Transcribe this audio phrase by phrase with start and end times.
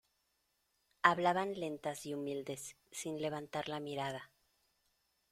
[1.03, 4.31] hablaban lentas y humildes, sin levantar la mirada: